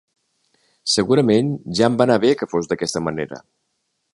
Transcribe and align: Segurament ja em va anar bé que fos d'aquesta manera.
Segurament 0.93 1.51
ja 1.81 1.91
em 1.91 1.99
va 1.99 2.07
anar 2.09 2.17
bé 2.27 2.33
que 2.41 2.51
fos 2.55 2.71
d'aquesta 2.73 3.07
manera. 3.11 3.43